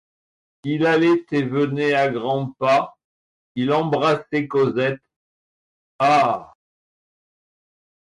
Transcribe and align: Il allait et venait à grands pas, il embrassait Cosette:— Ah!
Il 0.63 0.87
allait 0.87 1.27
et 1.29 1.43
venait 1.43 1.93
à 1.93 2.09
grands 2.09 2.53
pas, 2.53 2.97
il 3.53 3.71
embrassait 3.71 4.47
Cosette:— 4.47 4.99
Ah! 5.99 6.53